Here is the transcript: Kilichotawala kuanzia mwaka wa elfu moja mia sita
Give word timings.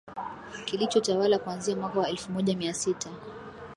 Kilichotawala 0.65 1.39
kuanzia 1.39 1.75
mwaka 1.75 1.99
wa 1.99 2.09
elfu 2.09 2.31
moja 2.31 2.55
mia 2.57 2.73
sita 2.73 3.09